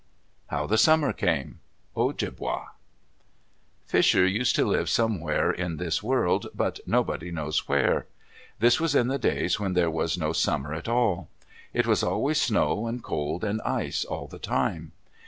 [0.47, 1.59] HOW THE SUMMER CAME
[1.95, 2.69] Ojibwa
[3.85, 8.07] Fisher used to live somewhere in this world, but nobody knows where.
[8.57, 11.29] This was in the days when there was no summer at all.
[11.71, 14.91] It was always snow and cold and ice all the time.